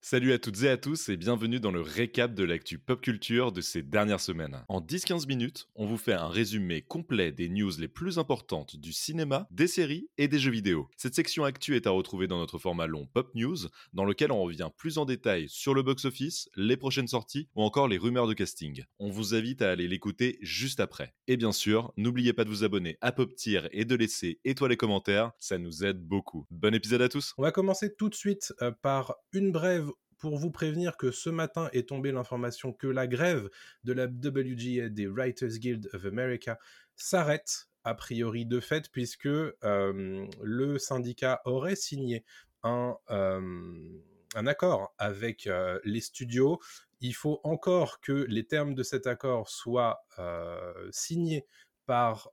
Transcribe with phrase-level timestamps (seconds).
[0.00, 3.50] Salut à toutes et à tous et bienvenue dans le récap de l'actu pop culture
[3.50, 4.64] de ces dernières semaines.
[4.68, 8.92] En 10-15 minutes, on vous fait un résumé complet des news les plus importantes du
[8.92, 10.88] cinéma, des séries et des jeux vidéo.
[10.96, 13.56] Cette section actu est à retrouver dans notre format long Pop News,
[13.92, 17.88] dans lequel on revient plus en détail sur le box-office, les prochaines sorties ou encore
[17.88, 18.84] les rumeurs de casting.
[19.00, 21.12] On vous invite à aller l'écouter juste après.
[21.26, 24.72] Et bien sûr, n'oubliez pas de vous abonner à Pop Tier et de laisser étoiles
[24.72, 26.46] et commentaires, ça nous aide beaucoup.
[26.52, 29.87] Bon épisode à tous On va commencer tout de suite euh, par une brève
[30.18, 33.48] pour vous prévenir que ce matin est tombée l'information que la grève
[33.84, 36.58] de la WGA des Writers Guild of America
[36.96, 42.24] s'arrête a priori de fait puisque euh, le syndicat aurait signé
[42.62, 44.02] un, euh,
[44.34, 46.60] accord avec euh, les studios.
[47.00, 50.04] Il faut encore que les termes de cet accord soient
[50.90, 51.46] signés
[51.86, 52.32] par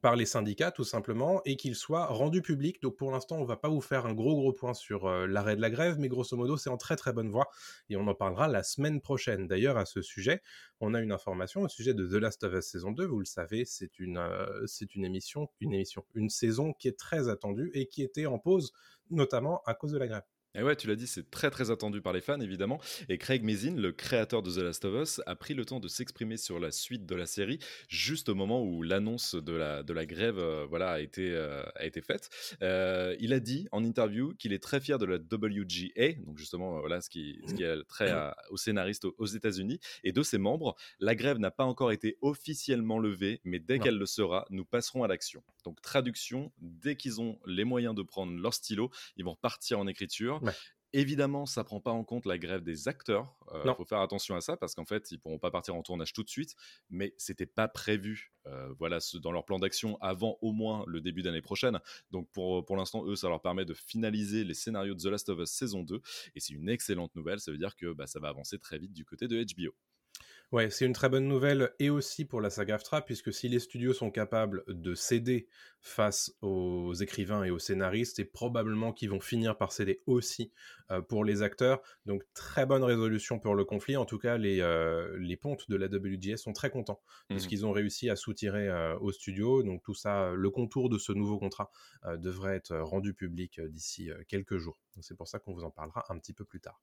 [0.00, 2.80] par les syndicats tout simplement et qu'il soit rendu public.
[2.82, 5.56] Donc pour l'instant, on va pas vous faire un gros gros point sur euh, l'arrêt
[5.56, 7.48] de la grève, mais grosso modo, c'est en très très bonne voie
[7.88, 9.46] et on en parlera la semaine prochaine.
[9.46, 10.42] D'ailleurs, à ce sujet,
[10.80, 13.04] on a une information au sujet de The Last of Us saison 2.
[13.04, 17.28] Vous le savez, c'est euh, c'est une émission, une émission, une saison qui est très
[17.28, 18.72] attendue et qui était en pause
[19.10, 20.22] notamment à cause de la grève.
[20.56, 22.80] Et ouais, tu l'as dit, c'est très très attendu par les fans évidemment.
[23.08, 25.86] Et Craig Mazin, le créateur de The Last of Us, a pris le temps de
[25.86, 29.92] s'exprimer sur la suite de la série, juste au moment où l'annonce de la, de
[29.92, 32.30] la grève euh, voilà, a, été, euh, a été faite.
[32.62, 36.80] Euh, il a dit en interview qu'il est très fier de la WGA, donc justement
[36.80, 38.12] voilà, ce, qui, ce qui est très
[38.50, 40.74] aux scénaristes aux, États-Unis, et de ses membres.
[40.98, 45.04] La grève n'a pas encore été officiellement levée, mais dès qu'elle le sera, nous passerons
[45.04, 45.44] à l'action.
[45.64, 49.86] Donc traduction, dès qu'ils ont les moyens de prendre leur stylo, ils vont repartir en
[49.86, 50.39] écriture.
[50.92, 53.32] Évidemment, ça prend pas en compte la grève des acteurs.
[53.64, 56.12] Il faut faire attention à ça parce qu'en fait, ils pourront pas partir en tournage
[56.12, 56.56] tout de suite,
[56.88, 58.32] mais c'était pas prévu.
[58.76, 61.78] voilà, dans leur plan d'action avant au moins le début d'année prochaine.
[62.10, 65.28] Donc pour, pour l'instant, eux, ça leur permet de finaliser les scénarios de The Last
[65.28, 66.00] of Us saison 2
[66.34, 67.38] et c'est une excellente nouvelle.
[67.38, 69.72] Ça veut dire que bah, ça va avancer très vite du côté de HBO.
[70.52, 73.60] Ouais, c'est une très bonne nouvelle et aussi pour la saga AFTRA, puisque si les
[73.60, 75.46] studios sont capables de céder
[75.80, 80.52] face aux écrivains et aux scénaristes, et probablement qu'ils vont finir par céder aussi
[80.90, 81.80] euh, pour les acteurs.
[82.04, 83.96] Donc très bonne résolution pour le conflit.
[83.96, 87.00] En tout cas, les, euh, les pontes de la WGS sont très contents
[87.30, 89.62] de ce mmh qu'ils ont réussi à soutirer euh, aux studios.
[89.62, 91.70] Donc tout ça, le contour de ce nouveau contrat
[92.18, 94.80] devrait être rendu public d'ici quelques jours.
[95.00, 96.80] C'est pour ça qu'on vous en parlera un petit peu plus tard.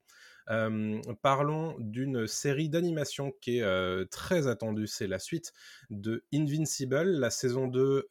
[1.21, 4.87] parlons d'une série d'animation qui est très attendue.
[4.87, 5.53] C'est la suite
[5.89, 7.03] de Invincible.
[7.03, 8.07] La saison 2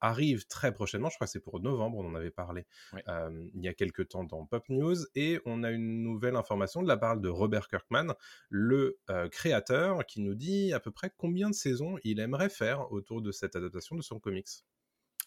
[0.00, 1.10] arrive très prochainement.
[1.10, 1.98] Je crois que c'est pour novembre.
[1.98, 4.96] On en avait parlé il y a quelques temps dans Pop News.
[5.14, 8.14] Et on a une nouvelle information de la part de Robert Kirkman,
[8.48, 8.98] le
[9.30, 13.30] créateur, qui nous dit à peu près combien de saisons il aimerait faire autour de
[13.32, 14.64] cette adaptation de son comics.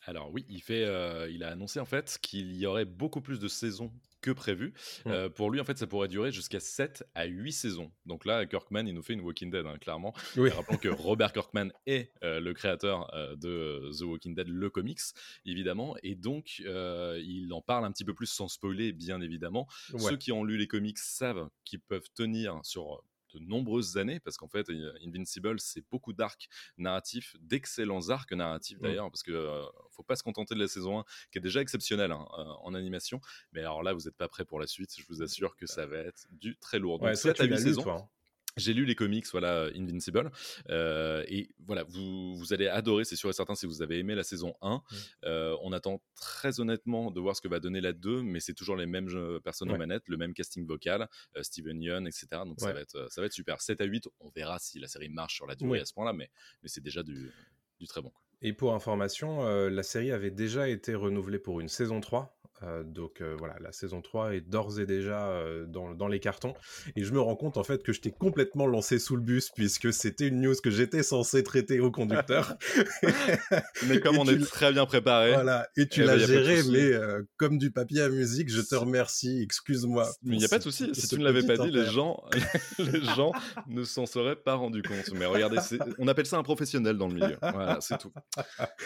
[0.06, 0.84] Alors oui, il, fait,
[1.32, 3.92] il a annoncé en fait qu'il y aurait beaucoup plus de saisons
[4.22, 4.74] que prévu.
[5.06, 5.30] Mmh.
[5.36, 7.92] pour lui, en fait, ça pourrait durer jusqu'à 7 à 8 saisons.
[8.06, 10.14] Donc là, Kirkman, il nous fait une Walking Dead, hein, clairement.
[10.38, 10.50] Oui.
[10.50, 15.02] Rappelons que Robert Kirkman est le créateur de The Walking Dead, le comics,
[15.46, 15.96] évidemment.
[16.02, 19.68] Et donc, il en parle un petit peu plus sans spoiler, bien évidemment.
[19.98, 23.04] Ceux qui ont lu les comics savent qu'ils peuvent tenir sur
[23.40, 24.68] de nombreuses années, parce qu'en fait,
[25.06, 28.84] Invincible, c'est beaucoup d'arcs narratifs, d'excellents arcs narratifs mmh.
[28.84, 31.62] d'ailleurs, parce que ne faut pas se contenter de la saison 1, qui est déjà
[31.62, 32.26] exceptionnelle hein,
[32.62, 33.20] en animation,
[33.52, 35.86] mais alors là, vous n'êtes pas prêt pour la suite, je vous assure que ça
[35.86, 37.00] va être du très lourd.
[37.00, 37.90] Donc, ouais, 7 à 8 saisons.
[37.90, 38.10] Hein.
[38.58, 40.32] J'ai lu les comics, voilà, Invincible,
[40.70, 44.16] euh, et voilà, vous, vous allez adorer, c'est sûr et certain, si vous avez aimé
[44.16, 44.76] la saison 1.
[44.76, 44.82] Mmh.
[45.26, 48.54] Euh, on attend très honnêtement de voir ce que va donner la 2, mais c'est
[48.54, 49.08] toujours les mêmes
[49.44, 52.28] personnes aux manettes, le même casting vocal, euh, Steven Yeun, etc.
[52.46, 53.62] Donc ça, va être, ça va être super.
[53.62, 56.14] 7 à 8, on verra si la série marche sur la durée à ce point-là,
[56.14, 56.30] mais,
[56.64, 57.32] mais c'est déjà du,
[57.80, 58.12] du très bon.
[58.42, 63.22] Et pour information, la série avait déjà été renouvelée pour une saison 3 euh, donc
[63.22, 66.56] euh, voilà, la saison 3 est d'ores et déjà euh, dans, dans, les cartons.
[66.96, 69.50] Et je me rends compte en fait que je t'ai complètement lancé sous le bus
[69.50, 72.58] puisque c'était une news que j'étais censé traiter au conducteur.
[73.88, 75.34] mais comme on est très bien préparé.
[75.34, 76.92] Voilà, et tu eh l'as ben, géré, mais
[77.38, 80.10] comme du papier à musique, je te remercie, excuse-moi.
[80.24, 82.24] Mais il n'y a pas de souci, si tu ne l'avais pas dit, les gens,
[82.80, 83.34] les gens
[83.68, 85.12] ne s'en seraient pas rendus compte.
[85.14, 85.58] Mais regardez,
[86.00, 87.38] on appelle ça un professionnel dans le milieu.
[87.42, 88.12] Voilà, c'est tout.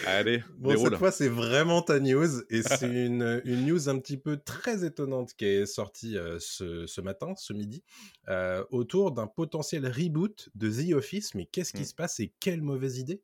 [0.06, 4.18] Allez, bon, cette fois, c'est vraiment ta news et c'est une, une news un petit
[4.18, 7.84] peu très étonnante qui est sortie euh, ce, matin, ce midi,
[8.28, 11.36] euh, autour d'un potentiel reboot de The Office.
[11.36, 11.86] Mais qu'est-ce qui mmh.
[11.86, 13.22] se passe et quelle mauvaise idée?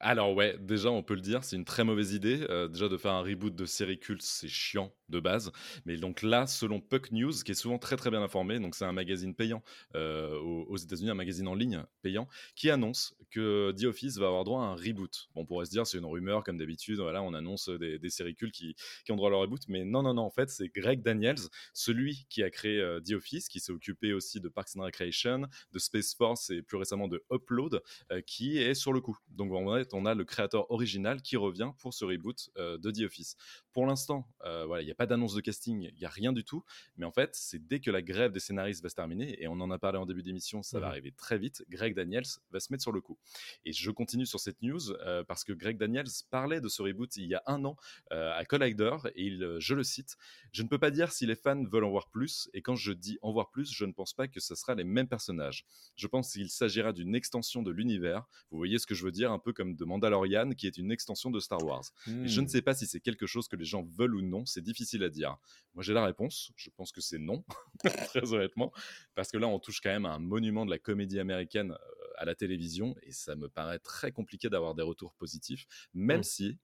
[0.00, 2.44] Alors ouais, déjà on peut le dire, c'est une très mauvaise idée.
[2.50, 5.52] Euh, déjà de faire un reboot de série culte, c'est chiant de base.
[5.84, 8.84] Mais donc là, selon Puck News, qui est souvent très très bien informé, donc c'est
[8.84, 9.62] un magazine payant
[9.94, 14.44] euh, aux, États-Unis, un magazine en ligne payant, qui annonce que The Office va avoir
[14.44, 15.28] droit à un reboot.
[15.34, 18.10] Bon, on pourrait se dire c'est une rumeur comme d'habitude, voilà, on annonce des, des
[18.10, 18.74] séries cultes qui,
[19.04, 21.48] qui, ont droit à leur reboot, mais non, non, non, en fait, c'est Greg Daniels,
[21.72, 25.46] celui qui a créé euh, The Office, qui s'est occupé aussi de Parks and Recreation,
[25.72, 29.16] de Space Force et plus récemment de Upload, euh, qui est sur le coup.
[29.28, 33.02] Donc en fait, on a le créateur original qui revient pour ce reboot de The
[33.04, 33.36] Office.
[33.72, 36.44] Pour l'instant, voilà, il y a pas d'annonce de casting, il y a rien du
[36.44, 36.64] tout.
[36.96, 39.60] Mais en fait, c'est dès que la grève des scénaristes va se terminer, et on
[39.60, 42.60] en a parlé en début d'émission, ça va mmh arriver très vite, Greg Daniels va
[42.60, 43.18] se mettre sur le coup.
[43.64, 47.16] Et je continue sur cette news euh, parce que Greg Daniels parlait de ce reboot
[47.16, 47.76] il y a un an
[48.12, 50.16] euh, à Collider, et il, euh, je le cite,
[50.52, 52.92] je ne peux pas dire si les fans veulent en voir plus, et quand je
[52.92, 55.64] dis en voir plus, je ne pense pas que ce sera les mêmes personnages.
[55.96, 58.26] Je pense qu'il s'agira d'une extension de l'univers.
[58.50, 60.92] Vous voyez ce que je veux dire, un peu comme de Mandalorian, qui est une
[60.92, 61.84] extension de Star Wars.
[62.06, 62.48] je ne mmh.
[62.48, 65.08] sais pas si c'est quelque chose que les gens veulent ou non, c'est difficile à
[65.08, 65.36] dire.
[65.74, 66.52] Moi, j'ai la réponse.
[66.56, 67.44] Je pense que c'est non,
[68.08, 68.72] très honnêtement,
[69.14, 72.12] parce que là, on touche quand même à un monument de la comédie américaine euh,
[72.16, 76.24] à la télévision, et ça me paraît très compliqué d'avoir des retours positifs, même mmh.
[76.24, 76.58] si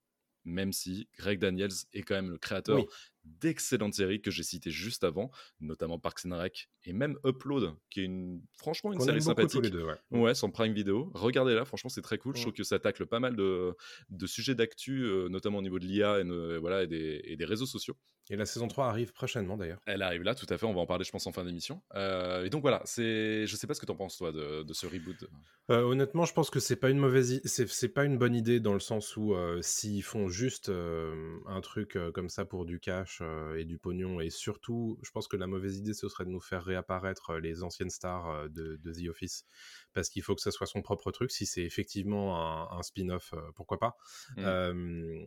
[0.44, 2.84] même si Greg Daniels est quand même le créateur
[3.24, 8.00] d'excellentes séries que j'ai citées juste avant, notamment Parks and Rec et même Upload, qui
[8.00, 9.62] est une, franchement une série sympathique.
[9.62, 10.18] deux, ouais.
[10.18, 10.34] ouais.
[10.34, 11.10] sans Prime Video.
[11.14, 12.34] Regardez-la, franchement, c'est très cool.
[12.36, 13.74] Je trouve que ça tacle pas mal de,
[14.08, 17.44] de sujets d'actu, euh, notamment au niveau de l'IA et, voilà, et des, et des
[17.44, 17.96] réseaux sociaux.
[18.30, 19.80] Et la saison 3 arrive prochainement d'ailleurs.
[19.86, 20.64] Elle arrive là, tout à fait.
[20.64, 21.82] On va en parler, je pense, en fin d'émission.
[21.96, 23.44] Euh, et donc voilà, c'est.
[23.44, 25.28] Je sais pas ce que tu en penses toi de, de ce reboot.
[25.70, 28.72] Euh, honnêtement, je pense que c'est pas une mauvaise, c'est pas une bonne idée dans
[28.72, 33.22] le sens où s'ils font juste un truc comme ça pour du cash
[33.56, 36.40] et du pognon, et surtout, je pense que la mauvaise idée ce serait de nous
[36.40, 39.44] faire réapparaître les anciennes stars de, de The Office,
[39.92, 41.30] parce qu'il faut que ça soit son propre truc.
[41.30, 43.96] Si c'est effectivement un, spin-off, pourquoi pas.
[44.36, 45.24] Mmh.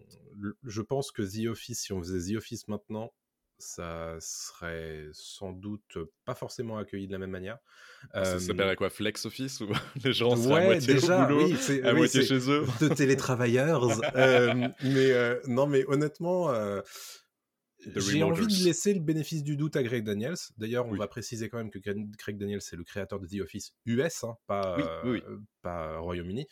[0.63, 3.13] je pense que The Office, si on faisait The Office maintenant,
[3.59, 7.59] ça serait sans doute pas forcément accueilli de la même manière.
[8.11, 9.67] Ah, ça s'appellerait quoi Flex Office ou
[10.03, 12.65] les gens seraient à moitié déjà, au boulot, oui, à moitié chez eux?
[12.81, 13.87] De télétravailleurs.
[14.83, 16.51] mais non, mais honnêtement,
[17.95, 20.35] j'ai envie de laisser le bénéfice du doute à Greg Daniels.
[20.57, 23.73] D'ailleurs, on va préciser quand même que Greg Daniels, c'est le créateur de The Office
[23.85, 25.03] US, hein, pas,
[25.61, 26.47] pas Royaume-Uni.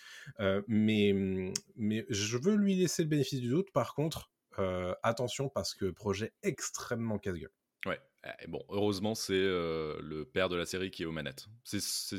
[0.67, 3.71] mais, mmh, mais je veux lui laisser le bénéfice du doute.
[3.71, 4.31] Par contre,
[5.03, 7.53] attention parce que projet extrêmement casse-gueule.
[7.85, 11.47] Ouais, eh, bon, heureusement, c'est le père de la série qui est aux manettes.
[11.63, 12.17] C'est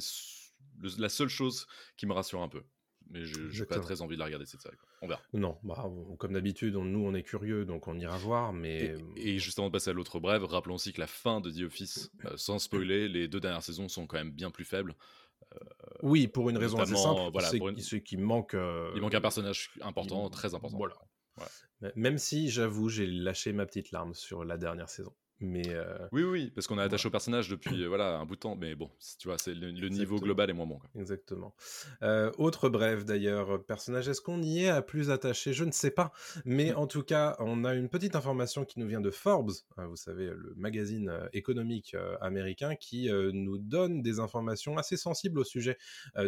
[0.98, 1.66] la seule chose
[1.96, 2.62] qui me rassure un peu
[3.12, 4.76] mais je n'ai pas très envie de la regarder cette série.
[5.02, 5.20] On verra.
[5.34, 5.84] Non, bah,
[6.18, 8.52] comme d'habitude, nous on est curieux, donc on ira voir.
[8.52, 11.50] Mais et, juste avant de passer à l'autre brève, rappelons aussi que la fin de
[11.50, 14.96] The Office, euh, sans spoiler, les deux dernières saisons sont quand même bien plus faibles.
[15.54, 15.58] Euh,
[16.02, 18.54] oui, pour une raison assez simple, voilà, c'est qu'il manque.
[18.54, 20.78] Euh, il manque un personnage important, très important.
[20.78, 20.96] Voilà.
[21.96, 25.12] Même si, j'avoue, j'ai lâché ma petite larme sur la dernière saison.
[25.42, 28.36] Mais euh, oui, oui, parce qu'on est attaché au personnage depuis euh, voilà un bout
[28.36, 30.78] de temps, mais bon, tu vois, c'est le, niveau global est moins bon.
[30.94, 31.54] Exactement.
[32.02, 35.52] Euh, autre bref d'ailleurs, personnage, est-ce qu'on y est à plus attaché?
[35.52, 36.12] Je ne sais pas,
[36.44, 39.86] mais en tout cas, on a une petite information qui nous vient de Forbes, hein,
[39.88, 45.76] vous savez, le magazine économique américain, qui nous donne des informations assez sensibles au sujet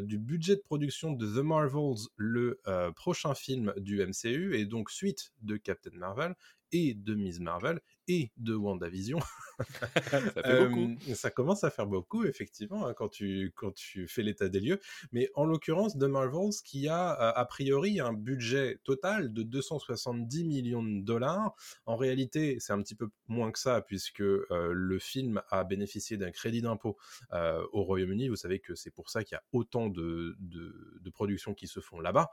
[0.02, 2.60] du budget de production de The Marvels, le
[2.96, 6.34] prochain film du MCU, et donc suite de Captain Marvel
[6.75, 7.38] et de Ms.
[7.41, 9.21] Marvel et de WandaVision.
[10.11, 11.15] ça fait beaucoup.
[11.15, 14.81] ça commence à faire beaucoup, effectivement, hein, quand, tu, quand tu fais l'état des lieux.
[15.12, 20.82] Mais en l'occurrence, The Marvels, qui a a priori un budget total de 270 millions
[20.82, 21.55] de dollars.
[21.87, 26.32] En réalité, c'est un petit peu moins que ça, puisque le film a bénéficié d'un
[26.32, 26.97] crédit d'impôt
[27.31, 28.29] au Royaume-Uni.
[28.29, 31.69] Vous savez que c'est pour ça qu'il y a autant de, de, de productions qui
[31.69, 32.31] se font là-bas,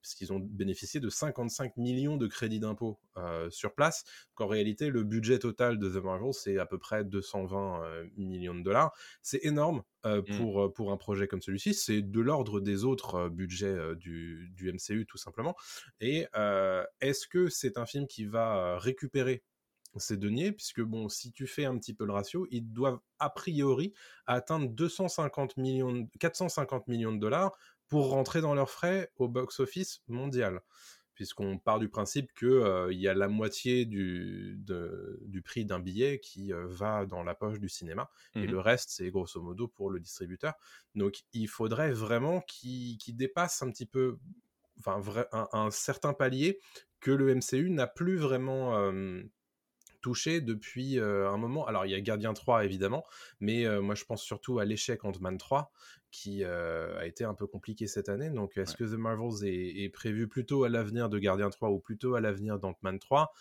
[0.00, 2.98] puisqu'ils ont bénéficié de 55 millions de crédits d'impôt
[3.50, 4.04] sur place.
[4.34, 8.54] Qu'en réalité, le budget total de The Marvels, c'est à peu près 220 euh, millions
[8.54, 8.92] de dollars.
[9.22, 10.36] C'est énorme euh, mmh.
[10.36, 11.74] pour, euh, pour un projet comme celui-ci.
[11.74, 15.54] C'est de l'ordre des autres budgets du, du, MCU, tout simplement.
[16.00, 16.26] Et
[17.00, 19.42] est-ce que c'est un film qui va récupérer
[19.96, 23.30] ces deniers, puisque bon, si tu fais un petit peu le ratio, ils doivent a
[23.30, 23.92] priori
[24.26, 27.52] atteindre 250 millions, 450 millions de dollars
[27.92, 30.62] pour rentrer dans leurs frais au box-office mondial
[31.12, 34.58] puisqu'on part du principe qu'il euh, y a la moitié du,
[35.20, 38.58] du prix d'un billet qui euh, va dans la poche du cinéma, et mmh le
[38.60, 40.54] reste, c'est grosso modo pour le distributeur.
[40.94, 44.16] Donc il faudrait vraiment qu'il dépasse un petit peu,
[44.78, 45.02] enfin
[45.52, 46.60] un, certain palier
[46.98, 48.90] que le MCU n'a plus vraiment
[50.02, 51.66] touché depuis un moment.
[51.66, 53.04] Alors, il y a Gardien 3, évidemment,
[53.40, 55.72] mais moi, je pense surtout à l'échec Ant-Man 3,
[56.10, 58.30] qui a été un peu compliqué cette année.
[58.30, 62.14] Donc, est-ce que The Marvels est, prévu plutôt à l'avenir de Gardien 3 ou plutôt
[62.14, 63.32] à l'avenir d'Ant-Man 3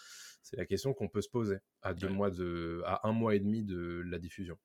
[0.44, 3.40] C'est la question qu'on peut se poser à deux mois de, à un mois et
[3.40, 4.58] demi de la diffusion.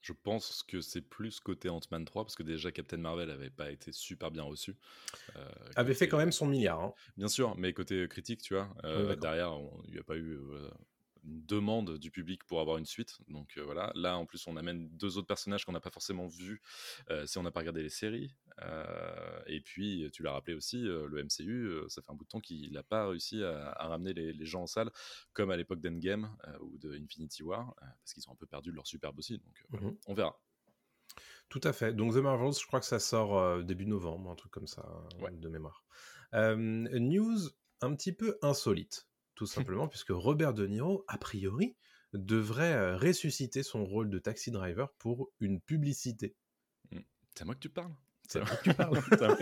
[0.00, 3.70] Je pense que c'est plus côté Ant-Man 3, parce que déjà Captain Marvel avait pas
[3.70, 4.76] été super bien reçu.
[5.36, 6.80] Euh, avait fait quand même son milliard.
[6.80, 6.94] Hein.
[7.16, 10.70] Bien sûr, mais côté critique, tu vois, euh, derrière, il n'y a pas eu euh,
[11.24, 13.18] une demande du public pour avoir une suite.
[13.28, 16.26] Donc euh, voilà, là en plus on amène deux autres personnages qu'on n'a pas forcément
[16.26, 16.62] vus
[17.10, 18.34] euh, si on n'a pas regardé les séries.
[18.62, 22.40] Euh, et puis tu l'as rappelé aussi, le MCU, ça fait un bout de temps
[22.40, 24.90] qu'il n'a pas réussi à, ramener les, gens en salle
[25.32, 28.86] comme à l'époque d'Endgame ou de Infinity War, parce qu'ils ont un peu perdu leur
[28.86, 29.38] superbe aussi.
[29.38, 30.40] Donc mmh on verra.
[31.48, 31.94] Tout à fait.
[31.94, 34.84] Donc The Marvels, je crois que ça sort début novembre, un truc comme ça,
[35.30, 35.84] de mémoire.
[36.32, 37.38] news
[37.80, 39.07] un petit peu insolite
[39.38, 41.76] tout simplement, puisque Robert De Niro, a priori,
[42.12, 46.34] devrait euh, ressusciter son rôle de taxi driver pour une publicité.
[46.90, 46.98] Mmh.
[47.32, 47.94] C'est à moi que tu parles
[48.28, 48.74] C'est à moi que tu
[49.16, 49.38] parles.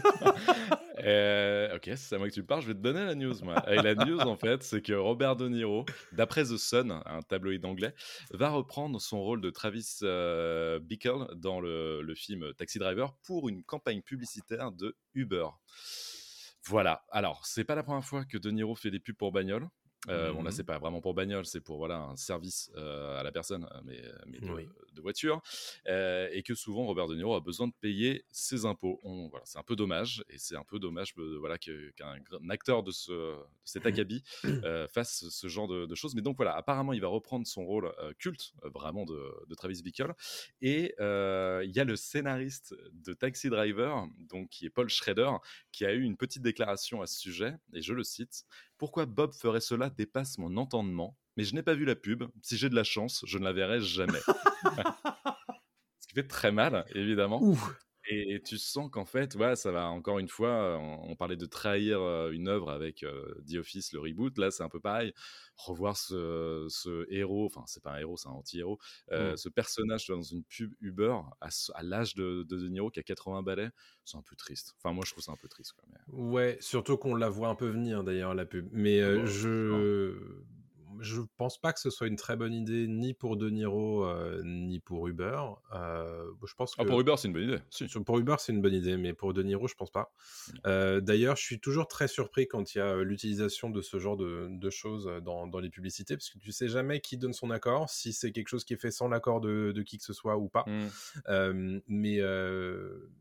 [0.98, 2.62] Euh, ok, c'est à moi que tu parles.
[2.62, 3.62] Je vais te donner la news, moi.
[3.70, 7.64] Et la news, en fait, c'est que Robert De Niro, d'après The Sun, un tabloïd
[7.64, 7.94] anglais,
[8.30, 13.48] va reprendre son rôle de Travis euh, Bickle dans le, le, film Taxi Driver pour
[13.48, 15.48] une campagne publicitaire de Uber.
[16.64, 17.04] Voilà.
[17.10, 19.68] Alors, c'est pas la première fois que De Niro fait des pubs pour bagnole.
[20.08, 23.18] Euh, Bon là mmh c'est pas vraiment pour bagnole, c'est pour voilà un service euh,
[23.18, 24.38] à la personne, euh, mais, mais
[24.92, 25.42] de, voiture,
[25.86, 29.00] euh, et que souvent Robert De Niro a besoin de payer ses impôts.
[29.30, 33.12] voilà, c'est un peu dommage, et c'est un peu dommage voilà qu'un acteur de, ce,
[33.12, 34.22] de cet mmh acabit
[34.92, 36.14] fasse ce genre de, choses.
[36.14, 40.14] Mais donc voilà, apparemment il va reprendre son rôle culte, vraiment de, de, Travis Bickle,
[40.62, 45.32] et il y a le scénariste de Taxi Driver, donc qui est Paul Schrader,
[45.72, 48.46] qui a eu une petite déclaration à ce sujet, et je le cite.
[48.78, 52.24] Pourquoi Bob ferait cela dépasse mon entendement, mais je n'ai pas vu la pub.
[52.42, 54.20] Si j'ai de la chance, je ne la verrai jamais.
[56.00, 57.40] Ce qui fait très mal, évidemment.
[58.08, 62.00] Et, tu sens qu'en fait, ouais, ça va encore une fois, on, parlait de trahir
[62.30, 63.04] une œuvre avec
[63.48, 64.38] The Office, le reboot.
[64.38, 65.12] Là, c'est un peu pareil.
[65.56, 68.78] Revoir ce, héros, enfin, c'est pas un héros, c'est un anti-héros,
[69.10, 69.36] mmh.
[69.36, 73.70] ce personnage dans une pub Uber à, l'âge de, de, Niro qui a 80 balais,
[74.04, 74.74] c'est un peu triste.
[74.78, 75.72] Enfin, moi, je trouve ça un peu triste.
[75.72, 78.68] Quoi, Ouais, surtout qu'on la voit un peu venir d'ailleurs, la pub.
[78.72, 80.16] Mais ah je
[81.00, 84.42] je pense pas que ce soit une très bonne idée ni pour De Niro euh,
[84.44, 85.40] ni pour Uber.
[85.74, 88.00] Euh, je pense ah, pour Uber, c'est une bonne idée.
[88.04, 90.12] Pour Uber, c'est une bonne idée, mais pour De Niro, je pense pas.
[90.12, 90.52] Mmh.
[90.66, 94.16] Euh, d'ailleurs, je suis toujours très surpris quand il y a l'utilisation de ce genre
[94.16, 98.12] de, choses dans, les publicités, parce que tu sais jamais qui donne son accord, si
[98.12, 100.64] c'est quelque chose qui est fait sans l'accord de, qui que ce soit ou pas.
[100.66, 101.80] Mmh.
[101.88, 102.20] mais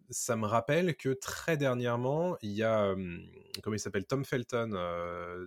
[0.09, 2.95] ça me rappelle que très dernièrement, il y a,
[3.63, 4.71] comment il s'appelle, Tom Felton,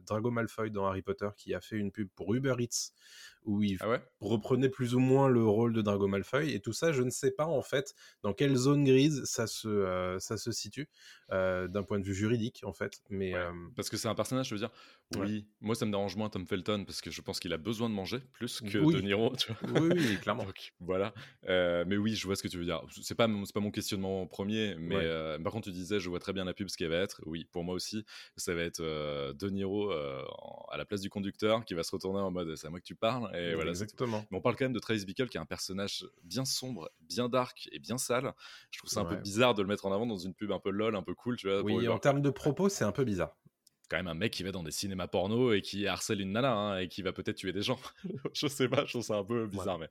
[0.07, 2.91] Drago Malfoy dans Harry Potter, qui a fait une pub pour Uber Eats,
[3.45, 6.53] où il ah reprenait plus ou moins le rôle de Drago Malfoy.
[6.53, 7.95] Et tout ça, je ne sais pas en fait
[8.25, 10.89] dans quelle zone grise ça se, euh, ça se situe,
[11.31, 13.01] euh, d'un point de vue juridique en fait.
[13.09, 14.73] Mais, euh, Parce que c'est un personnage, je veux dire,
[15.17, 17.89] oui, moi ça me dérange moins Tom Felton, parce que je pense qu'il a besoin
[17.89, 19.33] de manger plus que De Niro.
[19.63, 20.47] Oui, oui, clairement.
[20.81, 21.15] voilà.
[21.47, 22.83] mais oui, je vois ce que tu veux dire.
[23.01, 26.45] C'est pas, pas mon questionnement premier, mais par contre, tu disais, je vois très bien
[26.45, 27.23] la pub, ce qu'elle va être.
[27.27, 28.05] Oui, pour moi aussi,
[28.37, 32.31] ça va être De Niro à la place du conducteur qui va se retourner en
[32.31, 33.35] mode c'est à moi que tu parles.
[33.37, 34.25] Et voilà, Exactement.
[34.31, 37.29] Mais on parle quand même de Travis Bickle qui est un personnage bien sombre, bien
[37.29, 38.33] dark et bien sale.
[38.71, 40.61] Je trouve ça un peu bizarre de le mettre en avant dans une pub un
[40.61, 41.63] peu lol, un peu cool, tu vois.
[41.63, 43.37] Oui, en termes de propos, c'est un peu bizarre
[43.89, 46.53] quand même un mec qui va dans des cinémas porno et qui harcèle une nana
[46.53, 47.79] hein, et qui va peut-être tuer des gens.
[48.35, 49.79] je sais pas, je trouve ça un peu bizarre.
[49.79, 49.89] Mais...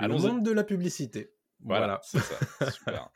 [0.00, 1.32] Le monde de la publicité.
[1.60, 2.36] Voilà, c'est ça.
[2.70, 3.10] Super.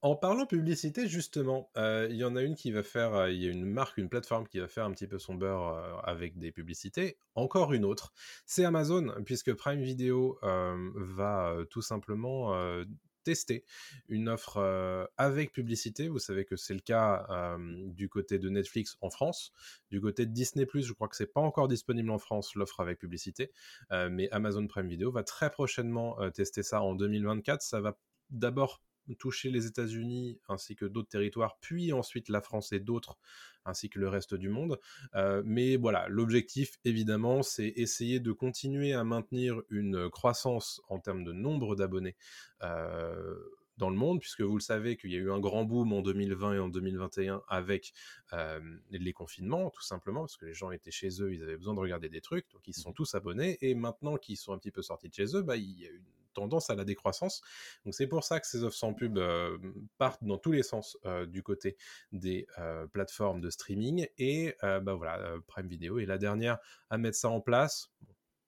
[0.00, 3.42] en parlant publicité, justement, euh, il y en a une qui va faire, euh, il
[3.42, 5.96] y a une marque, une plateforme qui va faire un petit peu son beurre euh,
[6.04, 7.18] avec des publicités.
[7.34, 8.12] Encore une autre,
[8.46, 12.52] c'est Amazon, puisque Prime Video va tout simplement
[13.22, 13.64] tester
[14.08, 16.08] une offre euh, avec publicité.
[16.08, 17.26] Vous savez que c'est le cas
[17.86, 19.52] du côté de Netflix en France.
[19.90, 22.98] Du côté de Disney⁇ je crois que c'est pas encore disponible en France, l'offre avec
[22.98, 23.50] publicité.
[23.90, 27.62] Euh, mais Amazon Prime Video va très prochainement euh, tester ça en 2024.
[27.62, 27.96] Ça va
[28.30, 28.82] d'abord
[29.18, 33.18] toucher les États-Unis ainsi que d'autres territoires, puis ensuite la France et d'autres,
[33.64, 34.78] ainsi que le reste du monde.
[35.14, 41.24] Euh, mais voilà, l'objectif, évidemment, c'est essayer de continuer à maintenir une croissance en termes
[41.24, 42.16] de nombre d'abonnés.
[42.62, 43.36] Euh,
[43.78, 46.02] dans le monde, puisque vous le savez qu'il y a eu un grand boom en
[46.02, 47.92] 2020 et en 2021 avec
[48.32, 51.74] euh, les confinements, tout simplement, parce que les gens étaient chez eux, ils avaient besoin
[51.74, 54.58] de regarder des trucs, donc ils sont mmh tous abonnés, et maintenant qu'ils sont un
[54.58, 57.42] petit peu sortis de chez eux, bah, il y a une tendance à la décroissance.
[57.84, 59.58] Donc c'est pour ça que ces offres sans pub euh,
[59.98, 61.76] partent dans tous les sens euh, du côté
[62.12, 64.06] des euh, plateformes de streaming.
[64.18, 66.58] Et bah voilà, Prime Video est la dernière
[66.90, 67.90] à mettre ça en place.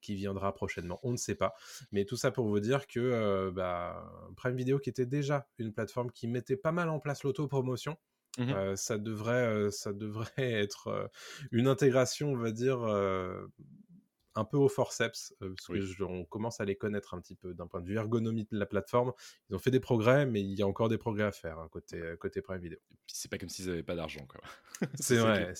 [0.01, 1.55] qui viendra prochainement, on ne sait pas.
[1.91, 6.11] Mais tout ça pour vous dire que bah, Prime Video, qui était déjà une plateforme
[6.11, 7.97] qui mettait pas mal en place l'autopromotion,
[8.37, 11.09] mmh ça devrait, ça devrait être
[11.51, 12.79] une intégration, on va dire,
[14.35, 17.67] un peu au forceps, parce que on commence à les connaître un petit peu d'un
[17.67, 19.13] point de vue ergonomie de la plateforme.
[19.49, 21.67] Ils ont fait des progrès, mais il y a encore des progrès à faire hein,
[21.71, 22.77] côté, côté Prime Video.
[23.07, 24.27] C'est pas comme s'ils n'avaient pas d'argent.
[24.95, 25.53] c'est vrai.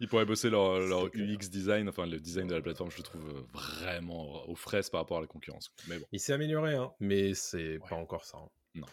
[0.00, 3.02] Ils pourraient bosser leur, leur UX design, enfin le design de la plateforme, je le
[3.02, 5.72] trouve vraiment aux fraises par rapport à la concurrence.
[5.88, 6.06] Mais bon.
[6.12, 8.38] Il s'est amélioré, hein, mais c'est pas encore ça.
[8.38, 8.48] Hein.
[8.76, 8.86] Non.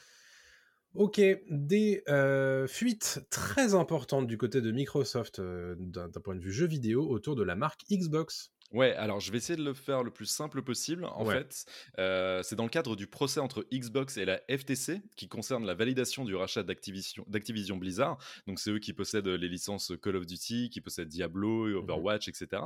[0.96, 6.53] Ok, des euh, fuites très importantes du côté de Microsoft euh, d'un point de vue
[6.53, 8.53] jeu vidéo autour de la marque Xbox.
[8.75, 11.05] Ouais, alors je vais essayer de le faire le plus simple possible.
[11.05, 11.65] En fait,
[11.98, 15.74] euh, c'est dans le cadre du procès entre Xbox et la FTC qui concerne la
[15.75, 18.17] validation du rachat d'Activision Blizzard.
[18.48, 22.27] Donc c'est eux qui possèdent les licences Call of Duty, qui possèdent Diablo, mmh Overwatch,
[22.27, 22.63] etc.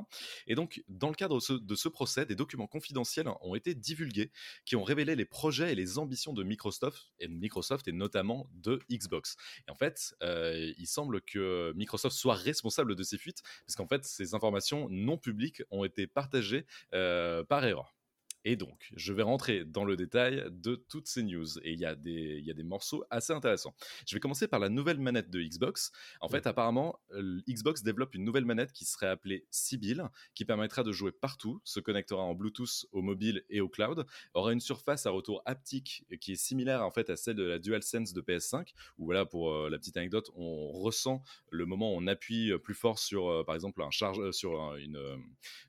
[0.47, 4.31] Et donc dans le cadre de ce procès, des documents confidentiels ont été divulgués
[4.65, 8.79] qui ont révélé les projets et les ambitions de Microsoft et, Microsoft et notamment de
[8.91, 9.37] Xbox.
[9.67, 13.87] Et en fait, euh, il semble que Microsoft soit responsable de ces fuites parce qu'en
[13.87, 17.98] fait, ces informations non publiques ont été partagé par erreur.
[18.45, 21.59] Et donc, je vais rentrer dans le détail de toutes ces news.
[21.59, 23.73] Et il y, a des, il y a des morceaux assez intéressants.
[24.07, 25.91] Je vais commencer par la nouvelle manette de Xbox.
[26.21, 26.99] En fait, apparemment,
[27.47, 31.79] Xbox développe une nouvelle manette qui serait appelée Sibyl, qui permettra de jouer partout, se
[31.79, 36.33] connectera en Bluetooth au mobile et au cloud, aura une surface à retour haptique qui
[36.33, 39.69] est similaire en fait à celle de la DualSense de PS5, où voilà, pour euh,
[39.69, 43.55] la petite anecdote, on ressent le moment où on appuie plus fort sur, euh, par
[43.55, 44.99] exemple, un charge, sur une...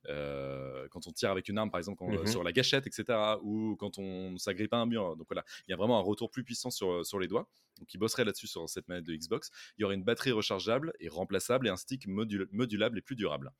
[0.08, 3.18] Euh, quand on tire avec une arme, par exemple, mmh sur la gâchette, etc.
[3.42, 5.16] Ou quand on s'agrippe à un mur.
[5.16, 7.48] Donc voilà, il y a vraiment un retour plus puissant sur, sur les doigts.
[7.80, 9.50] Donc il bosserait là-dessus sur cette manette de Xbox.
[9.78, 13.50] Il y aurait une batterie rechargeable et remplaçable et un stick modulable et plus durable.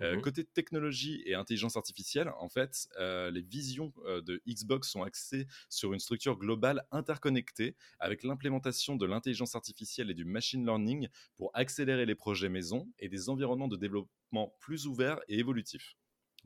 [0.00, 4.90] Euh, mmh côté technologie et intelligence artificielle, en fait, euh, les visions euh, de Xbox
[4.90, 10.64] sont axées sur une structure globale interconnectée avec l'implémentation de l'intelligence artificielle et du machine
[10.66, 15.96] learning pour accélérer les projets maison et des environnements de développement plus ouverts et évolutifs.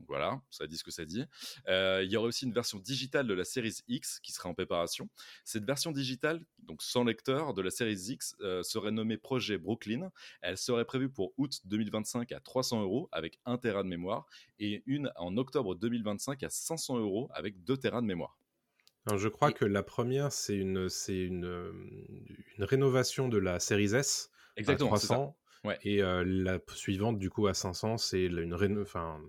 [0.07, 1.23] Voilà, ça dit ce que ça dit.
[1.67, 4.53] Euh, il y aurait aussi une version digitale de la Series X qui serait en
[4.53, 5.09] préparation.
[5.43, 10.11] Cette version digitale, donc sans lecteur, de la Series X euh, serait nommée Projet Brooklyn.
[10.41, 14.25] Elle serait prévue pour août 2025 à 300 euros avec 1 Tera de mémoire
[14.59, 18.37] et une en octobre 2025 à 500 euros avec 2 Tera de mémoire.
[19.15, 21.71] je crois que la première, c'est une, une, euh,
[22.57, 25.37] une rénovation de la Series S Exactement, à 300
[25.83, 29.19] et la suivante, du coup, à 500, c'est une enfin,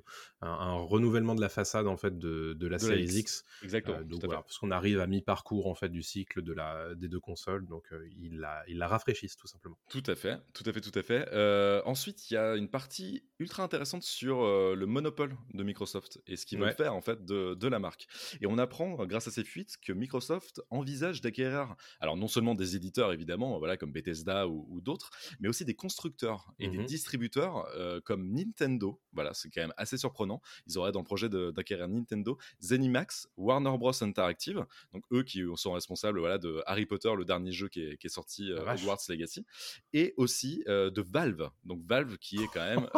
[0.40, 3.44] un, renouvellement de la façade en fait de, la série X.
[3.62, 4.00] Exactement.
[4.02, 7.20] donc voilà, parce qu'on arrive à mi-parcours en fait du cycle de la, des deux
[7.20, 9.78] consoles, donc ils, la, ils la rafraîchissent tout simplement.
[9.88, 11.82] Tout à fait, tout à fait, tout à fait.
[11.84, 16.46] ensuite, il y a une partie ultra intéressante sur le monopole de Microsoft et ce
[16.46, 18.06] qu'ils veulent faire en fait de, de, la marque.
[18.40, 22.76] Et on apprend grâce à ces fuites que Microsoft envisage d'acquérir, alors non seulement des
[22.76, 26.25] éditeurs évidemment, voilà comme Bethesda ou, ou d'autres, mais aussi des constructeurs
[26.58, 27.66] et des mmh distributeurs
[28.04, 29.00] comme Nintendo.
[29.12, 30.40] Voilà, c'est quand même assez surprenant.
[30.66, 35.72] Ils auraient dans le projet d'acquérir Nintendo, Zenimax, Warner Bros Interactive, donc eux qui sont
[35.72, 39.44] responsables voilà, de Harry Potter, le dernier jeu qui est, sorti, euh, Hogwarts Legacy,
[39.92, 41.50] et aussi de Valve.
[41.64, 42.88] Donc Valve qui est quand même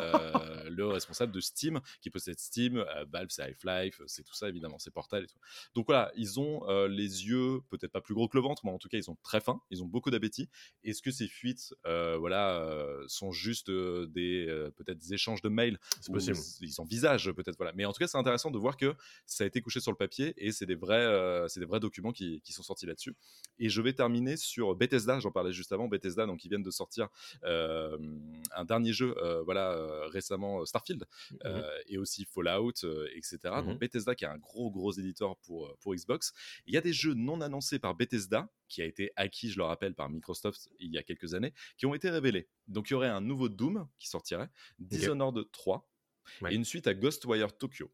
[0.68, 2.84] le responsable de Steam, qui possède Steam.
[3.10, 5.38] Valve, c'est Half-Life, c'est tout ça évidemment, c'est Portal et tout.
[5.74, 8.78] Donc voilà, ils ont les yeux peut-être pas plus gros que le ventre, mais en
[8.78, 10.48] tout cas ils sont très fins, ils ont beaucoup d'appétit.
[10.84, 12.66] Est-ce que ces fuites, voilà,
[13.06, 15.78] sont juste des peut-être des échanges de mails.
[16.00, 16.36] C'est possible.
[16.60, 17.72] Ils, envisagent peut-être voilà.
[17.74, 18.94] Mais en tout cas, c'est intéressant de voir que
[19.26, 22.12] ça a été couché sur le papier et c'est des vrais, c'est des vrais documents
[22.12, 23.14] qui, qui sont sortis là-dessus.
[23.58, 25.20] Et je vais terminer sur Bethesda.
[25.20, 25.88] J'en parlais juste avant.
[25.88, 27.08] Bethesda, donc ils viennent de sortir
[27.42, 31.48] un dernier jeu, voilà, récemment Starfield mmh
[31.86, 32.72] et aussi Fallout,
[33.14, 33.38] etc.
[33.44, 36.32] Mmh donc Bethesda qui est un gros gros éditeur pour pour Xbox.
[36.66, 39.64] Il y a des jeux non annoncés par Bethesda qui a été acquis, je le
[39.64, 42.48] rappelle, par Microsoft il y a quelques années, qui ont été révélés.
[42.66, 45.90] Donc il y aurait un nouveau Doom qui sortirait, Dishonored 3,
[46.50, 47.90] et une suite à Ghostwire Tokyo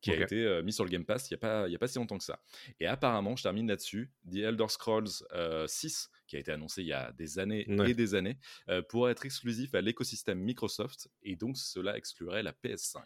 [0.00, 1.88] qui a été euh, mis sur le Game Pass il n'y a, pas, a pas
[1.88, 2.40] si longtemps que ça.
[2.80, 5.66] Et apparemment, je termine là-dessus, The Elder Scrolls 6, euh,
[6.26, 9.24] qui a été annoncé il y a des années et des années, euh, pourrait être
[9.24, 13.00] exclusif à l'écosystème Microsoft, et donc cela exclurait la PS5.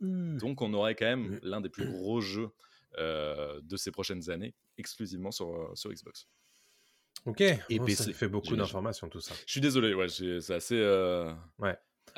[0.00, 0.38] Mmh.
[0.38, 1.40] Donc on aurait quand même mmh.
[1.42, 2.50] l'un des plus gros jeux
[2.98, 6.28] de ces prochaines années exclusivement sur, sur Xbox.
[7.26, 9.34] Ok, et oh, ça fait beaucoup d'informations tout ça.
[9.44, 10.80] Je suis désolé, ouais, c'est assez.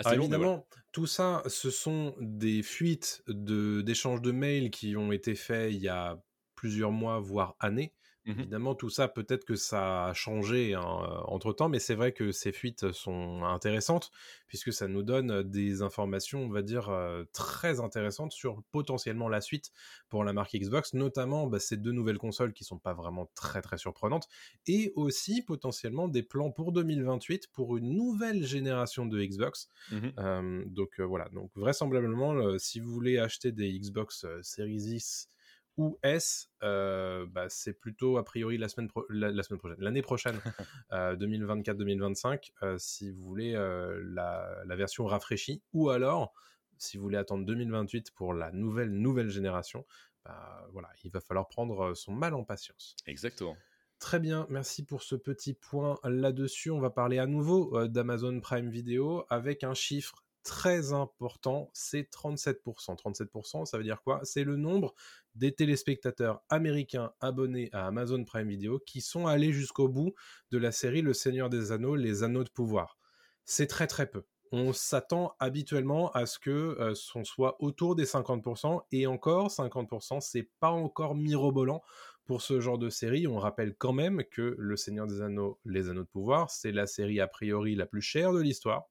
[0.04, 0.14] Ouais.
[0.14, 5.72] évidemment, tout ça, ce sont des fuites de d'échanges de mails qui ont été faits
[5.72, 6.22] il y a
[6.54, 7.94] plusieurs mois, voire années.
[8.28, 12.12] Mmh Évidemment, tout ça, peut-être que ça a changé hein, entre temps, mais c'est vrai
[12.12, 14.10] que ces fuites sont intéressantes
[14.46, 16.90] puisque ça nous donne des informations, on va dire,
[17.32, 19.72] très intéressantes sur potentiellement la suite
[20.10, 23.62] pour la marque Xbox, notamment bah, ces deux nouvelles consoles qui sont pas vraiment très
[23.62, 24.28] très surprenantes
[24.66, 29.70] et aussi potentiellement des plans pour 2028 pour une nouvelle génération de Xbox.
[29.90, 30.08] Mmh
[30.66, 35.28] donc voilà, donc vraisemblablement, si vous voulez acheter des Xbox Series X
[35.78, 40.40] ou S, euh, bah, c'est plutôt a priori la semaine, la, semaine prochaine, l'année prochaine,
[40.90, 46.34] 2024-2025, euh, euh, si vous voulez la, la, version rafraîchie, ou alors
[46.78, 49.86] si vous voulez attendre 2028 pour la nouvelle nouvelle génération,
[50.24, 52.96] bah, voilà, il va falloir prendre son mal en patience.
[53.06, 53.56] Exactement.
[54.00, 56.70] Très bien, merci pour ce petit point là-dessus.
[56.70, 62.96] On va parler à nouveau d'Amazon Prime Video avec un chiffre très important, c'est 37%.
[62.96, 64.20] 37%, ça veut dire quoi?
[64.24, 64.94] C'est le nombre
[65.34, 70.14] des téléspectateurs américains abonnés à Amazon Prime Video qui sont allés jusqu'au bout
[70.50, 72.98] de la série Le Seigneur des Anneaux, les Anneaux de pouvoir.
[73.44, 74.24] C'est très très peu.
[74.50, 80.20] On s'attend habituellement à ce que euh, son soit autour des 50%, et encore 50%,
[80.20, 81.82] c'est pas encore mirobolant
[82.24, 83.26] pour ce genre de série.
[83.26, 86.86] On rappelle quand même que Le Seigneur des Anneaux, les Anneaux de pouvoir, c'est la
[86.86, 88.88] série a priori la plus chère de l'histoire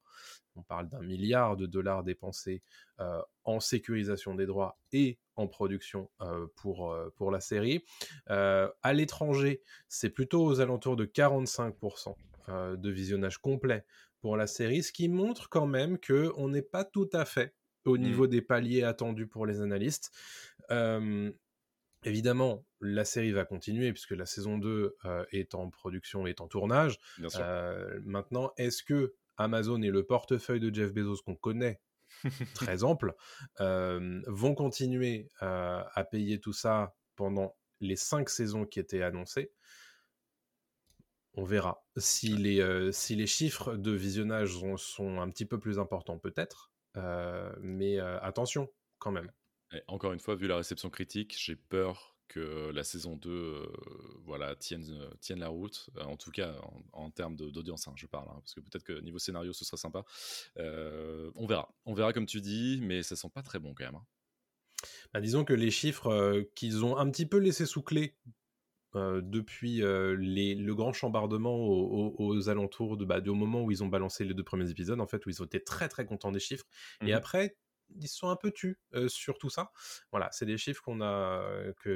[0.58, 2.62] on parle d'un milliard de dollars dépensés
[3.00, 7.84] euh, en sécurisation des droits et en production euh, pour, euh, pour la série.
[8.26, 12.14] à l'étranger, c'est plutôt aux alentours de 45%
[12.48, 13.84] de visionnage complet
[14.20, 17.96] pour la série, ce qui montre quand même qu'on n'est pas tout à fait au
[17.96, 18.00] mmh.
[18.00, 20.10] niveau des paliers attendus pour les analystes.
[22.04, 24.96] Évidemment, la série va continuer puisque la saison 2
[25.30, 26.98] est en production, est en tournage.
[28.02, 31.80] maintenant, est-ce que Amazon et le portefeuille de Jeff Bezos qu'on connaît
[32.54, 33.14] très ample,
[33.60, 39.52] euh, vont continuer euh, à payer tout ça pendant les cinq saisons qui étaient annoncées.
[41.34, 41.84] On verra.
[41.96, 46.72] Si les, euh, si les chiffres de visionnage sont, un petit peu plus importants, peut-être.
[47.60, 49.30] mais attention, quand même.
[49.86, 53.66] encore une fois, vu la réception critique, j'ai peur que la saison 2 euh,
[54.24, 54.86] voilà, tienne,
[55.20, 56.54] tienne la route, en tout cas
[56.92, 59.76] en, termes d'audience, hein, je parle, hein, parce que peut-être que niveau scénario ce sera
[59.76, 60.04] sympa.
[60.56, 63.96] on verra, on verra comme tu dis, mais ça sent pas très bon quand même.
[63.96, 64.06] Hein.
[65.12, 68.16] Bah, disons que les chiffres qu'ils ont un petit peu laissé sous clé
[68.94, 74.24] depuis les, le grand chambardement aux, alentours de, bah, au moment où ils ont balancé
[74.24, 76.66] les deux premiers épisodes, en fait, où ils ont été très très contents des chiffres.
[77.02, 77.56] Et mmh après,
[77.96, 79.72] ils sont un peu tus sur tout ça.
[80.10, 81.42] Voilà, c'est des chiffres qu'on a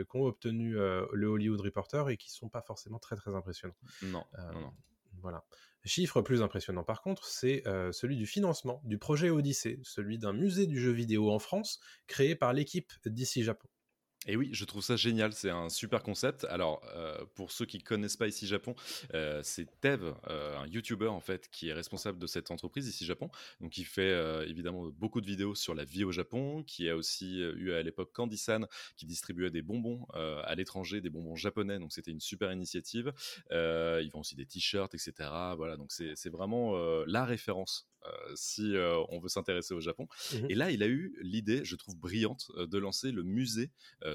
[0.08, 3.76] qu'ont obtenu le Hollywood Reporter et qui sont pas forcément très très impressionnants.
[4.02, 4.24] Non,
[4.54, 4.72] non,
[5.20, 5.44] Voilà.
[5.84, 10.66] Chiffre plus impressionnant par contre, c'est celui du financement du projet Odyssée, celui d'un musée
[10.66, 13.68] du jeu vidéo en France créé par l'équipe d'ici Japon.
[14.28, 16.44] Et oui, je trouve ça génial, c'est un super concept.
[16.44, 18.76] Alors, euh, pour ceux qui connaissent pas ici Japon,
[19.14, 23.04] euh, c'est Tev, euh, un YouTuber en fait, qui est responsable de cette entreprise ici
[23.04, 23.30] Japon.
[23.60, 24.12] Donc, il fait
[24.48, 28.12] évidemment beaucoup de vidéos sur la vie au Japon, qui a aussi eu à l'époque
[28.12, 31.78] Candy-san, qui distribuait des bonbons à l'étranger, des bonbons japonais.
[31.78, 33.12] Donc, c'était une super initiative.
[33.50, 35.12] ils font aussi des t-shirts, etc.
[35.56, 37.88] Voilà, donc c'est vraiment la référence
[38.34, 38.74] si
[39.08, 40.06] on veut s'intéresser au Japon.
[40.32, 43.70] Mmh Et là, il a eu l'idée, je trouve brillante, de lancer le musée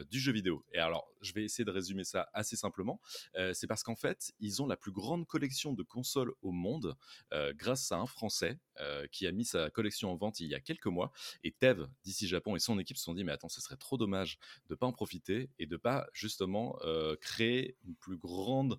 [0.06, 0.66] du jeu vidéo.
[0.74, 3.00] Et alors, je vais essayer de résumer ça assez simplement.
[3.36, 6.96] Euh, c'est parce qu'en fait, ils ont la plus grande collection de consoles au monde
[7.34, 10.56] euh, grâce à un Français euh, qui a mis sa collection en vente il y
[10.56, 11.12] a quelques mois.
[11.44, 13.98] Et Tev, d'ici Japon, et son équipe se sont dit, mais attends, ce serait trop
[13.98, 16.78] dommage de pas en profiter et de pas justement
[17.22, 18.78] créer une plus grande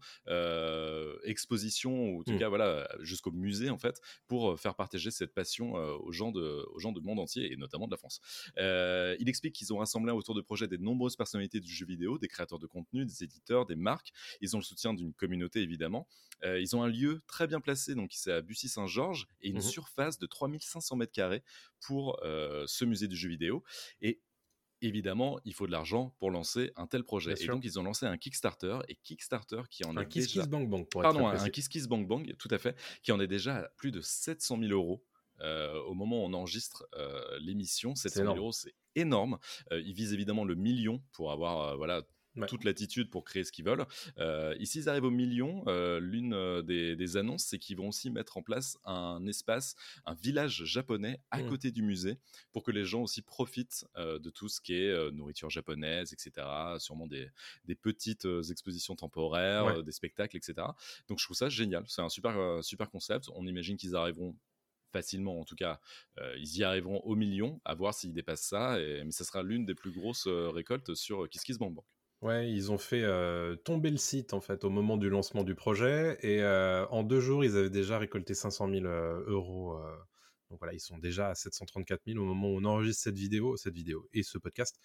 [1.25, 2.39] exposition, ou en tout mmh.
[2.39, 6.79] cas, voilà, jusqu'au musée, en fait, pour faire partager cette passion aux, gens de, aux
[6.79, 8.21] gens du monde entier, et notamment de la France.
[8.57, 12.29] il explique qu'ils ont rassemblé autour de projets des nombreuses personnalités du jeu vidéo, des
[12.29, 14.13] créateurs de contenu, des éditeurs, des marques.
[14.41, 16.07] Ils ont le soutien d'une communauté, évidemment.
[16.45, 19.69] Euh, ils ont un lieu très bien placé, donc c'est à Bussy-Saint-Georges, et une mmh
[19.69, 21.43] surface de 3500 mètres carrés
[21.81, 23.65] pour euh, ce musée du jeu vidéo.
[24.01, 24.21] Et
[24.81, 27.35] évidemment, il faut de l'argent pour lancer un tel projet.
[27.41, 30.43] et donc, ils ont lancé un Kickstarter, et Kickstarter qui en un est Kiss déjà...
[30.43, 33.21] Kiss Bang Bang, pour Pardon, un Kiss Kiss Bang Bang, tout à fait, qui en
[33.21, 35.05] est déjà à plus de 700 000 euros.
[35.41, 36.87] Euh, au moment où on enregistre
[37.41, 39.39] l'émission, 700 000 euros, c'est énorme.
[39.71, 42.03] ils visent évidemment le million pour avoir voilà
[42.47, 43.87] toute l'attitude pour créer ce qu'ils veulent.
[44.19, 45.65] Euh, ici, ils arrivent au million.
[45.67, 49.75] Euh, l'une euh, des, annonces, c'est qu'ils vont aussi mettre en place un espace,
[50.05, 51.49] un village japonais à mmh.
[51.49, 52.19] côté du musée
[52.53, 56.47] pour que les gens aussi profitent de tout ce qui est nourriture japonaise, etc.
[56.79, 57.31] Sûrement des,
[57.81, 60.67] petites expositions temporaires, des spectacles, etc.
[61.09, 61.85] Donc, je trouve ça génial.
[61.87, 63.31] C'est un super, super concept.
[63.35, 64.37] On imagine qu'ils arriveront
[64.93, 65.81] facilement, en tout cas,
[66.37, 69.75] ils y arriveront au million, à voir s'ils dépassent ça, mais ça sera l'une des
[69.75, 71.77] plus grosses récoltes sur Kiss Kiss Bank
[72.21, 73.05] Ouais, ils ont fait
[73.65, 76.43] tomber le site en fait au moment du lancement du projet et
[76.91, 79.79] en deux jours ils avaient déjà récolté 500 000 euros.
[80.51, 83.57] donc voilà, ils sont déjà à 734 000 au moment où on enregistre cette vidéo,
[83.57, 84.81] cette vidéo et ce podcast.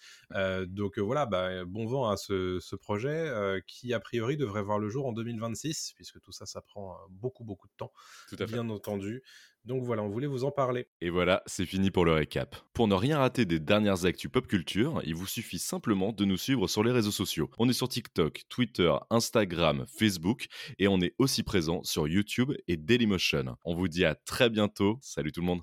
[0.67, 3.31] donc voilà, bah, bon vent à ce, ce projet
[3.65, 7.43] qui a priori devrait voir le jour en 2026 puisque tout ça, ça prend beaucoup
[7.45, 7.91] beaucoup de temps,
[8.27, 8.45] Tout à fait.
[8.45, 9.23] bien entendu.
[9.65, 10.87] Donc voilà, on voulait vous en parler.
[10.99, 12.55] Et voilà, c'est fini pour le récap.
[12.73, 16.35] Pour ne rien rater des dernières actus pop culture, il vous suffit simplement de nous
[16.35, 17.49] suivre sur les réseaux sociaux.
[17.57, 20.47] On est sur TikTok, Twitter, Instagram, Facebook
[20.79, 23.55] et on est aussi présent sur YouTube et Dailymotion.
[23.63, 24.99] On vous dit à très bientôt.
[25.01, 25.61] Salut tout le monde.